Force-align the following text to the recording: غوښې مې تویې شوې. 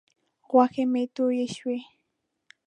غوښې 0.49 0.83
مې 0.91 1.03
تویې 1.15 1.47
شوې. 1.55 1.79